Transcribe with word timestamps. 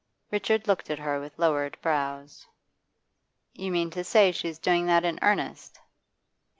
Richard 0.31 0.67
looked 0.67 0.89
at 0.89 0.97
her 0.97 1.19
with 1.19 1.37
lowered 1.37 1.77
brows. 1.83 2.47
'You 3.53 3.69
mean 3.71 3.91
to 3.91 4.03
say 4.03 4.31
she's 4.31 4.57
doing 4.57 4.87
that 4.87 5.05
in 5.05 5.19
earnest? 5.21 5.77